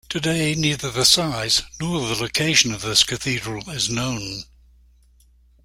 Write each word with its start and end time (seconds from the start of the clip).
Today, 0.09 0.55
neither 0.55 0.89
the 0.89 1.05
size 1.05 1.61
nor 1.79 1.99
the 1.99 2.15
location 2.15 2.71
of 2.73 2.81
this 2.81 3.03
cathedral 3.03 3.69
is 3.69 3.87
known. 3.87 4.45